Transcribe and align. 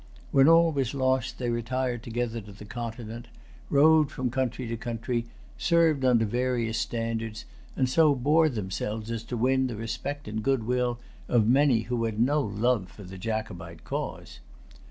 When 0.31 0.47
all 0.47 0.71
was 0.71 0.95
lost 0.95 1.37
they 1.37 1.51
retired 1.51 2.01
together 2.01 2.41
to 2.41 2.51
the 2.53 2.65
Continent, 2.65 3.27
roved 3.69 4.09
from 4.09 4.31
country 4.31 4.65
to 4.69 4.75
country, 4.75 5.27
served 5.59 6.03
under 6.03 6.25
various 6.25 6.79
standards, 6.79 7.45
and 7.75 7.87
so 7.87 8.15
bore 8.15 8.49
themselves 8.49 9.11
as 9.11 9.23
to 9.25 9.37
win 9.37 9.67
the 9.67 9.75
respect 9.75 10.27
and 10.27 10.41
good 10.41 10.63
will 10.63 10.97
of 11.27 11.47
many 11.47 11.81
who 11.81 12.05
had 12.05 12.19
no 12.19 12.41
love 12.41 12.89
for 12.89 13.03
the 13.03 13.19
Jacobite 13.19 13.83
cause. 13.83 14.39